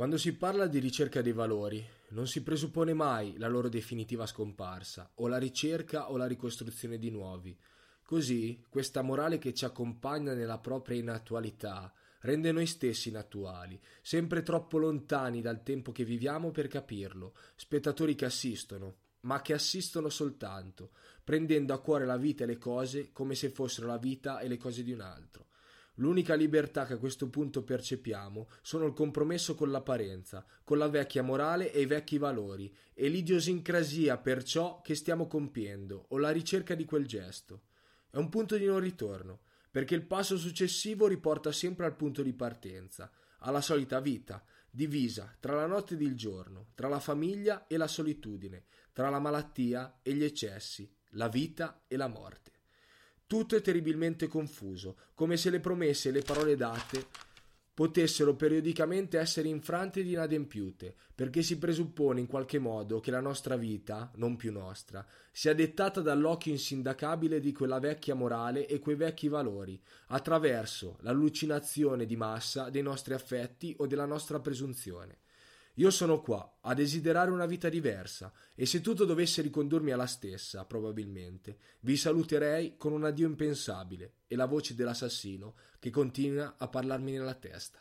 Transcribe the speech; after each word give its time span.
Quando 0.00 0.16
si 0.16 0.34
parla 0.34 0.66
di 0.66 0.78
ricerca 0.78 1.20
dei 1.20 1.34
valori, 1.34 1.86
non 2.12 2.26
si 2.26 2.42
presuppone 2.42 2.94
mai 2.94 3.36
la 3.36 3.48
loro 3.48 3.68
definitiva 3.68 4.24
scomparsa, 4.24 5.10
o 5.16 5.28
la 5.28 5.36
ricerca 5.36 6.10
o 6.10 6.16
la 6.16 6.24
ricostruzione 6.24 6.96
di 6.96 7.10
nuovi. 7.10 7.54
Così, 8.02 8.64
questa 8.70 9.02
morale 9.02 9.36
che 9.36 9.52
ci 9.52 9.66
accompagna 9.66 10.32
nella 10.32 10.56
propria 10.56 10.96
inattualità 10.96 11.92
rende 12.20 12.50
noi 12.50 12.64
stessi 12.64 13.10
inattuali, 13.10 13.78
sempre 14.00 14.42
troppo 14.42 14.78
lontani 14.78 15.42
dal 15.42 15.62
tempo 15.62 15.92
che 15.92 16.04
viviamo 16.04 16.50
per 16.50 16.68
capirlo, 16.68 17.34
spettatori 17.54 18.14
che 18.14 18.24
assistono, 18.24 18.94
ma 19.24 19.42
che 19.42 19.52
assistono 19.52 20.08
soltanto, 20.08 20.92
prendendo 21.22 21.74
a 21.74 21.80
cuore 21.82 22.06
la 22.06 22.16
vita 22.16 22.44
e 22.44 22.46
le 22.46 22.56
cose 22.56 23.12
come 23.12 23.34
se 23.34 23.50
fossero 23.50 23.88
la 23.88 23.98
vita 23.98 24.40
e 24.40 24.48
le 24.48 24.56
cose 24.56 24.82
di 24.82 24.92
un 24.92 25.02
altro. 25.02 25.48
L'unica 26.00 26.34
libertà 26.34 26.86
che 26.86 26.94
a 26.94 26.98
questo 26.98 27.28
punto 27.28 27.62
percepiamo 27.62 28.48
sono 28.62 28.86
il 28.86 28.94
compromesso 28.94 29.54
con 29.54 29.70
l'apparenza, 29.70 30.46
con 30.64 30.78
la 30.78 30.88
vecchia 30.88 31.22
morale 31.22 31.72
e 31.72 31.82
i 31.82 31.86
vecchi 31.86 32.16
valori, 32.16 32.74
e 32.94 33.08
l'idiosincrasia 33.08 34.16
per 34.16 34.42
ciò 34.42 34.80
che 34.80 34.94
stiamo 34.94 35.26
compiendo, 35.26 36.06
o 36.08 36.16
la 36.16 36.30
ricerca 36.30 36.74
di 36.74 36.86
quel 36.86 37.06
gesto. 37.06 37.64
È 38.10 38.16
un 38.16 38.30
punto 38.30 38.56
di 38.56 38.64
non 38.64 38.80
ritorno, 38.80 39.40
perché 39.70 39.94
il 39.94 40.06
passo 40.06 40.38
successivo 40.38 41.06
riporta 41.06 41.52
sempre 41.52 41.84
al 41.84 41.96
punto 41.96 42.22
di 42.22 42.32
partenza, 42.32 43.10
alla 43.40 43.60
solita 43.60 44.00
vita, 44.00 44.42
divisa 44.70 45.36
tra 45.38 45.54
la 45.54 45.66
notte 45.66 45.94
ed 45.94 46.00
il 46.00 46.16
giorno, 46.16 46.68
tra 46.74 46.88
la 46.88 47.00
famiglia 47.00 47.66
e 47.66 47.76
la 47.76 47.88
solitudine, 47.88 48.64
tra 48.94 49.10
la 49.10 49.18
malattia 49.18 49.98
e 50.00 50.14
gli 50.14 50.24
eccessi, 50.24 50.90
la 51.10 51.28
vita 51.28 51.84
e 51.86 51.96
la 51.98 52.08
morte. 52.08 52.49
Tutto 53.30 53.54
è 53.54 53.60
terribilmente 53.60 54.26
confuso, 54.26 54.96
come 55.14 55.36
se 55.36 55.50
le 55.50 55.60
promesse 55.60 56.08
e 56.08 56.10
le 56.10 56.22
parole 56.22 56.56
date 56.56 57.06
potessero 57.72 58.34
periodicamente 58.34 59.20
essere 59.20 59.46
infrante 59.46 60.00
ed 60.00 60.08
inadempiute, 60.08 60.96
perché 61.14 61.40
si 61.42 61.56
presuppone 61.56 62.18
in 62.18 62.26
qualche 62.26 62.58
modo 62.58 62.98
che 62.98 63.12
la 63.12 63.20
nostra 63.20 63.54
vita, 63.54 64.10
non 64.16 64.34
più 64.34 64.50
nostra, 64.50 65.06
sia 65.30 65.54
dettata 65.54 66.00
dall'occhio 66.00 66.50
insindacabile 66.50 67.38
di 67.38 67.52
quella 67.52 67.78
vecchia 67.78 68.16
morale 68.16 68.66
e 68.66 68.80
quei 68.80 68.96
vecchi 68.96 69.28
valori, 69.28 69.80
attraverso 70.08 70.96
l'allucinazione 71.02 72.06
di 72.06 72.16
massa 72.16 72.68
dei 72.68 72.82
nostri 72.82 73.14
affetti 73.14 73.72
o 73.78 73.86
della 73.86 74.06
nostra 74.06 74.40
presunzione. 74.40 75.18
Io 75.80 75.90
sono 75.90 76.20
qua 76.20 76.58
a 76.60 76.74
desiderare 76.74 77.30
una 77.30 77.46
vita 77.46 77.70
diversa 77.70 78.30
e 78.54 78.66
se 78.66 78.82
tutto 78.82 79.06
dovesse 79.06 79.40
ricondurmi 79.40 79.92
alla 79.92 80.06
stessa, 80.06 80.66
probabilmente, 80.66 81.56
vi 81.80 81.96
saluterei 81.96 82.76
con 82.76 82.92
un 82.92 83.06
addio 83.06 83.26
impensabile 83.26 84.16
e 84.26 84.36
la 84.36 84.44
voce 84.44 84.74
dell'assassino 84.74 85.54
che 85.78 85.88
continua 85.88 86.56
a 86.58 86.68
parlarmi 86.68 87.12
nella 87.12 87.32
testa. 87.32 87.78